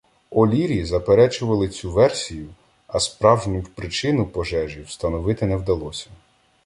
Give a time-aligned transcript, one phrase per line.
[0.31, 2.47] О'Лірі заперечували цю версію,
[2.87, 6.09] а справжню причину пожежі встановити не вдалося.